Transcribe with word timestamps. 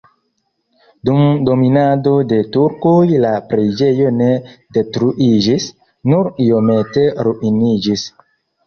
Dum 1.09 1.19
dominado 1.49 2.13
de 2.31 2.39
turkoj 2.57 2.95
la 3.27 3.35
preĝejo 3.53 4.09
ne 4.23 4.33
detruiĝis, 4.79 5.71
nur 6.15 6.35
iomete 6.49 7.07
ruiniĝis. 7.31 8.11